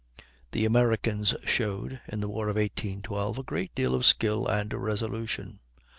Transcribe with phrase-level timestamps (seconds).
[0.51, 5.59] The Americans showed, in the War of 1812, a great deal of skill and resolution.